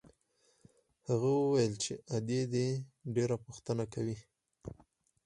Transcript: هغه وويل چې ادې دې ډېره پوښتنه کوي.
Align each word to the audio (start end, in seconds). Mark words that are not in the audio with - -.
هغه 1.07 1.29
وويل 1.41 1.73
چې 1.83 1.93
ادې 2.17 2.41
دې 2.53 2.67
ډېره 3.15 3.35
پوښتنه 3.45 3.83
کوي. 3.93 4.17